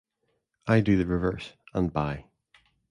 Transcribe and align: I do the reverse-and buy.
I 0.65 0.79
do 0.81 0.97
the 0.97 1.05
reverse-and 1.05 1.93
buy. 1.93 2.25